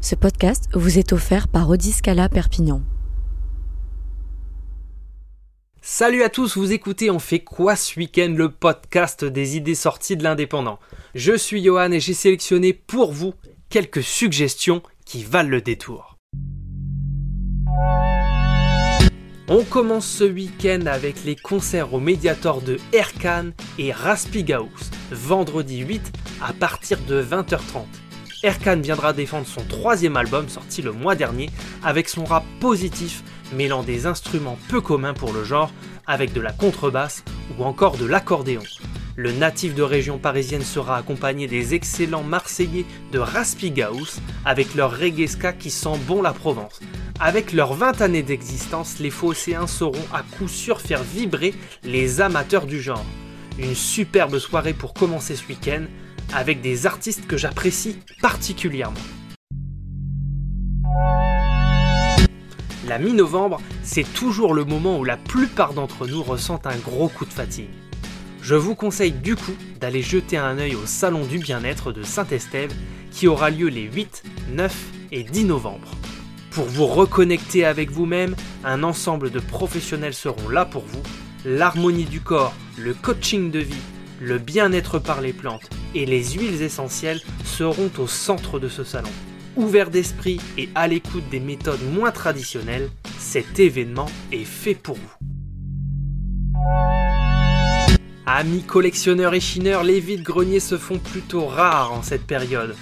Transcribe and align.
Ce 0.00 0.14
podcast 0.14 0.68
vous 0.72 0.98
est 0.98 1.12
offert 1.12 1.48
par 1.48 1.68
Odiscala 1.68 2.28
Perpignan. 2.28 2.82
Salut 5.80 6.22
à 6.22 6.28
tous, 6.28 6.56
vous 6.56 6.72
écoutez 6.72 7.10
On 7.10 7.18
fait 7.18 7.40
quoi 7.40 7.76
ce 7.76 7.98
week-end 7.98 8.32
le 8.36 8.50
podcast 8.50 9.24
des 9.24 9.56
idées 9.56 9.74
sorties 9.74 10.16
de 10.16 10.22
l'indépendant. 10.22 10.78
Je 11.14 11.36
suis 11.36 11.64
Johan 11.64 11.90
et 11.92 12.00
j'ai 12.00 12.14
sélectionné 12.14 12.72
pour 12.72 13.12
vous 13.12 13.34
quelques 13.68 14.02
suggestions 14.02 14.82
qui 15.04 15.24
valent 15.24 15.48
le 15.48 15.60
détour. 15.60 16.16
On 19.48 19.62
commence 19.62 20.06
ce 20.06 20.24
week-end 20.24 20.86
avec 20.86 21.24
les 21.24 21.36
concerts 21.36 21.94
au 21.94 22.00
Mediator 22.00 22.62
de 22.62 22.78
Erkan 22.92 23.50
et 23.78 23.92
Raspigaus, 23.92 24.90
vendredi 25.12 25.78
8 25.78 26.12
à 26.42 26.52
partir 26.52 26.98
de 27.06 27.22
20h30. 27.22 27.84
Erkan 28.46 28.76
viendra 28.76 29.12
défendre 29.12 29.48
son 29.48 29.64
troisième 29.64 30.16
album 30.16 30.48
sorti 30.48 30.80
le 30.80 30.92
mois 30.92 31.16
dernier 31.16 31.50
avec 31.82 32.08
son 32.08 32.24
rap 32.24 32.44
positif 32.60 33.24
mêlant 33.52 33.82
des 33.82 34.06
instruments 34.06 34.56
peu 34.68 34.80
communs 34.80 35.14
pour 35.14 35.32
le 35.32 35.42
genre 35.42 35.72
avec 36.06 36.32
de 36.32 36.40
la 36.40 36.52
contrebasse 36.52 37.24
ou 37.58 37.64
encore 37.64 37.96
de 37.96 38.06
l'accordéon. 38.06 38.62
Le 39.16 39.32
natif 39.32 39.74
de 39.74 39.82
région 39.82 40.18
parisienne 40.18 40.62
sera 40.62 40.96
accompagné 40.96 41.48
des 41.48 41.74
excellents 41.74 42.22
Marseillais 42.22 42.86
de 43.10 43.18
Raspigaus 43.18 44.20
avec 44.44 44.76
leur 44.76 44.96
reggae 44.96 45.26
ska 45.26 45.52
qui 45.52 45.70
sent 45.70 45.98
bon 46.06 46.22
la 46.22 46.32
Provence. 46.32 46.78
Avec 47.18 47.52
leurs 47.52 47.74
20 47.74 48.00
années 48.00 48.22
d'existence, 48.22 49.00
les 49.00 49.10
Phocéens 49.10 49.66
sauront 49.66 50.06
à 50.14 50.22
coup 50.22 50.46
sûr 50.46 50.80
faire 50.80 51.02
vibrer 51.02 51.52
les 51.82 52.20
amateurs 52.20 52.66
du 52.66 52.80
genre. 52.80 53.04
Une 53.58 53.74
superbe 53.74 54.38
soirée 54.38 54.74
pour 54.74 54.94
commencer 54.94 55.34
ce 55.34 55.48
week-end 55.48 55.86
avec 56.34 56.60
des 56.60 56.86
artistes 56.86 57.26
que 57.26 57.36
j'apprécie 57.36 57.98
particulièrement. 58.20 59.00
La 62.86 62.98
mi-novembre, 62.98 63.60
c'est 63.82 64.10
toujours 64.12 64.54
le 64.54 64.64
moment 64.64 64.98
où 64.98 65.04
la 65.04 65.16
plupart 65.16 65.72
d'entre 65.72 66.06
nous 66.06 66.22
ressentent 66.22 66.68
un 66.68 66.76
gros 66.76 67.08
coup 67.08 67.24
de 67.24 67.32
fatigue. 67.32 67.70
Je 68.42 68.54
vous 68.54 68.76
conseille 68.76 69.10
du 69.10 69.34
coup 69.34 69.56
d'aller 69.80 70.02
jeter 70.02 70.36
un 70.36 70.56
œil 70.58 70.76
au 70.76 70.86
Salon 70.86 71.24
du 71.24 71.38
bien-être 71.38 71.90
de 71.90 72.04
Saint-Estève 72.04 72.72
qui 73.10 73.26
aura 73.26 73.50
lieu 73.50 73.66
les 73.66 73.82
8, 73.82 74.22
9 74.52 74.86
et 75.10 75.24
10 75.24 75.46
novembre. 75.46 75.88
Pour 76.52 76.66
vous 76.66 76.86
reconnecter 76.86 77.64
avec 77.64 77.90
vous-même, 77.90 78.36
un 78.62 78.84
ensemble 78.84 79.30
de 79.30 79.40
professionnels 79.40 80.14
seront 80.14 80.48
là 80.48 80.64
pour 80.64 80.84
vous. 80.84 81.02
L'harmonie 81.44 82.04
du 82.04 82.20
corps, 82.20 82.54
le 82.78 82.94
coaching 82.94 83.50
de 83.50 83.58
vie, 83.58 83.74
le 84.20 84.38
bien-être 84.38 85.00
par 85.00 85.20
les 85.20 85.32
plantes 85.32 85.68
et 85.96 86.04
les 86.04 86.22
huiles 86.32 86.62
essentielles 86.62 87.22
seront 87.44 87.90
au 87.98 88.06
centre 88.06 88.60
de 88.60 88.68
ce 88.68 88.84
salon. 88.84 89.08
Ouvert 89.56 89.90
d'esprit 89.90 90.38
et 90.58 90.68
à 90.74 90.86
l'écoute 90.86 91.24
des 91.30 91.40
méthodes 91.40 91.80
moins 91.94 92.12
traditionnelles, 92.12 92.90
cet 93.18 93.58
événement 93.58 94.10
est 94.30 94.44
fait 94.44 94.74
pour 94.74 94.96
vous. 94.96 95.16
Amis 98.26 98.62
collectionneurs 98.64 99.32
et 99.32 99.40
chineurs, 99.40 99.84
les 99.84 100.00
vides-greniers 100.00 100.60
se 100.60 100.76
font 100.76 100.98
plutôt 100.98 101.46
rares 101.46 101.92
en 101.92 102.02
cette 102.02 102.26
période. 102.26 102.74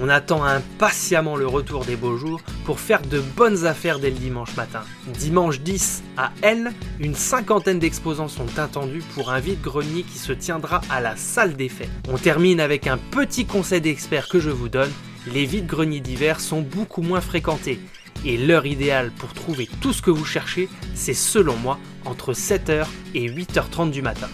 On 0.00 0.08
attend 0.08 0.42
impatiemment 0.42 1.36
le 1.36 1.46
retour 1.46 1.84
des 1.84 1.96
beaux 1.96 2.16
jours 2.16 2.40
pour 2.64 2.80
faire 2.80 3.02
de 3.02 3.20
bonnes 3.20 3.66
affaires 3.66 3.98
dès 3.98 4.10
le 4.10 4.16
dimanche 4.16 4.56
matin. 4.56 4.82
Dimanche 5.18 5.60
10 5.60 6.02
à 6.16 6.32
N, 6.42 6.72
une 6.98 7.14
cinquantaine 7.14 7.78
d'exposants 7.78 8.28
sont 8.28 8.58
attendus 8.58 9.02
pour 9.14 9.30
un 9.30 9.40
vide-grenier 9.40 10.02
qui 10.02 10.18
se 10.18 10.32
tiendra 10.32 10.80
à 10.88 11.00
la 11.00 11.16
salle 11.16 11.56
des 11.56 11.68
fêtes. 11.68 11.90
On 12.08 12.16
termine 12.16 12.60
avec 12.60 12.86
un 12.86 12.96
petit 12.96 13.44
conseil 13.44 13.80
d'expert 13.80 14.28
que 14.28 14.40
je 14.40 14.50
vous 14.50 14.68
donne. 14.68 14.90
Les 15.26 15.44
vides-greniers 15.44 16.00
d'hiver 16.00 16.40
sont 16.40 16.62
beaucoup 16.62 17.02
moins 17.02 17.20
fréquentés. 17.20 17.78
Et 18.24 18.38
l'heure 18.38 18.66
idéale 18.66 19.10
pour 19.18 19.34
trouver 19.34 19.68
tout 19.80 19.92
ce 19.92 20.00
que 20.00 20.10
vous 20.10 20.24
cherchez, 20.24 20.68
c'est 20.94 21.14
selon 21.14 21.56
moi 21.56 21.78
entre 22.04 22.32
7h 22.32 22.86
et 23.14 23.28
8h30 23.28 23.90
du 23.90 24.00
matin. 24.00 24.28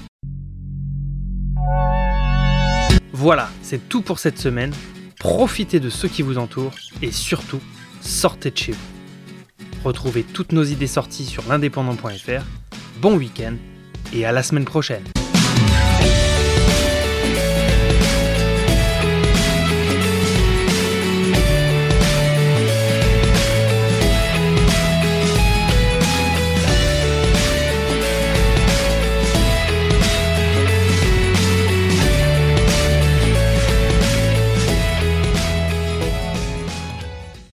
Voilà, 3.13 3.51
c'est 3.63 3.89
tout 3.89 4.03
pour 4.03 4.21
cette 4.21 4.39
semaine 4.39 4.73
profitez 5.19 5.81
de 5.81 5.91
ceux 5.91 6.09
qui 6.09 6.23
vous 6.23 6.39
entourent 6.39 6.75
et 7.03 7.13
surtout, 7.13 7.61
sortez 8.01 8.51
de 8.51 8.57
chez 8.57 8.73
vous. 8.73 8.79
Retrouvez 9.85 10.23
toutes 10.23 10.53
nos 10.53 10.65
idées 10.65 10.87
sorties 10.87 11.25
sur 11.25 11.47
l'indépendant.fr. 11.49 12.45
Bon 13.01 13.17
week-end 13.17 13.55
et 14.13 14.25
à 14.25 14.33
la 14.33 14.43
semaine 14.43 14.65
prochaine. 14.65 15.05